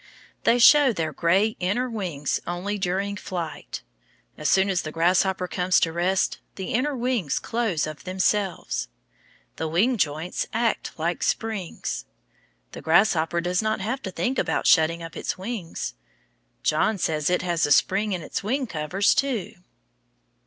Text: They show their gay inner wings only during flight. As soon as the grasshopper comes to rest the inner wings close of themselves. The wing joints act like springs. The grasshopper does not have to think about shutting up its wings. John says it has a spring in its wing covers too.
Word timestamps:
They 0.45 0.57
show 0.57 0.91
their 0.91 1.13
gay 1.13 1.49
inner 1.59 1.87
wings 1.87 2.39
only 2.47 2.79
during 2.79 3.17
flight. 3.17 3.83
As 4.35 4.49
soon 4.49 4.67
as 4.67 4.81
the 4.81 4.91
grasshopper 4.91 5.47
comes 5.47 5.79
to 5.81 5.93
rest 5.93 6.39
the 6.55 6.73
inner 6.73 6.97
wings 6.97 7.37
close 7.37 7.85
of 7.85 8.03
themselves. 8.03 8.87
The 9.57 9.67
wing 9.67 9.97
joints 9.97 10.47
act 10.53 10.97
like 10.97 11.21
springs. 11.21 12.05
The 12.71 12.81
grasshopper 12.81 13.41
does 13.41 13.61
not 13.61 13.79
have 13.79 14.01
to 14.01 14.09
think 14.09 14.39
about 14.39 14.65
shutting 14.65 15.03
up 15.03 15.15
its 15.15 15.37
wings. 15.37 15.93
John 16.63 16.97
says 16.97 17.29
it 17.29 17.43
has 17.43 17.67
a 17.67 17.71
spring 17.71 18.11
in 18.13 18.23
its 18.23 18.43
wing 18.43 18.65
covers 18.65 19.13
too. 19.13 19.53